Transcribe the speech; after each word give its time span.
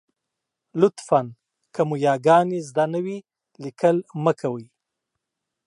لطفاً! 0.79 1.21
که 1.73 1.81
مو 1.87 1.95
یاګانې 2.07 2.59
زده 2.69 2.85
نه 2.93 2.99
وي، 3.05 3.17
لیکل 3.63 3.95
مه 4.23 4.33
کوئ. 4.39 4.65